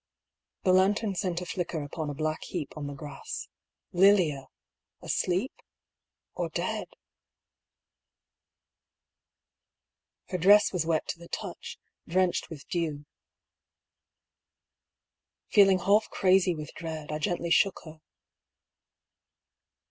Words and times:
The 0.63 0.73
lantern 0.73 1.13
sent 1.13 1.41
a 1.41 1.45
flicker 1.45 1.83
upon 1.83 2.09
a 2.09 2.15
black 2.15 2.41
heap 2.41 2.75
on 2.75 2.87
the 2.87 2.95
grass: 2.95 3.47
Lilia, 3.91 4.47
asleep— 4.99 5.53
K>r 6.35 6.49
dead? 6.51 6.87
Her 10.29 10.39
dress 10.39 10.73
was 10.73 10.87
wet 10.87 11.07
to 11.09 11.19
the 11.19 11.27
touch, 11.27 11.77
drenched 12.07 12.49
with 12.49 12.65
dew. 12.67 13.05
Feeling 15.49 15.77
half 15.77 16.09
crazy 16.09 16.55
with 16.55 16.73
dread, 16.73 17.11
I 17.11 17.19
gently 17.19 17.51
shook 17.51 17.81
her. 17.83 18.01